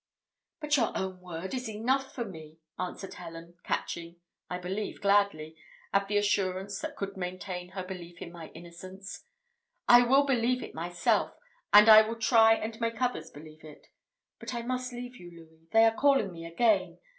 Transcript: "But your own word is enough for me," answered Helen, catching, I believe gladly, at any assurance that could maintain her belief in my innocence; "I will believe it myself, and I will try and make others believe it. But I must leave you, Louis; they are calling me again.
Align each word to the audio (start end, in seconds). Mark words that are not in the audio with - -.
"But 0.61 0.77
your 0.77 0.97
own 0.97 1.21
word 1.21 1.53
is 1.53 1.69
enough 1.69 2.11
for 2.15 2.25
me," 2.25 2.57
answered 2.79 3.13
Helen, 3.13 3.59
catching, 3.63 4.19
I 4.49 4.57
believe 4.57 4.99
gladly, 4.99 5.55
at 5.93 6.05
any 6.09 6.17
assurance 6.17 6.79
that 6.81 6.95
could 6.95 7.15
maintain 7.17 7.69
her 7.73 7.83
belief 7.83 8.19
in 8.19 8.31
my 8.31 8.47
innocence; 8.55 9.23
"I 9.87 10.01
will 10.01 10.25
believe 10.25 10.63
it 10.63 10.73
myself, 10.73 11.35
and 11.71 11.87
I 11.87 12.01
will 12.01 12.15
try 12.17 12.55
and 12.55 12.81
make 12.81 12.99
others 12.99 13.29
believe 13.29 13.63
it. 13.63 13.89
But 14.39 14.55
I 14.55 14.63
must 14.63 14.91
leave 14.91 15.17
you, 15.17 15.29
Louis; 15.29 15.67
they 15.71 15.85
are 15.85 15.93
calling 15.93 16.31
me 16.31 16.47
again. 16.47 16.97